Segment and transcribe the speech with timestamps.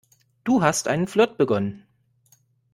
[0.43, 1.85] Du hast einen Flirt begonnen.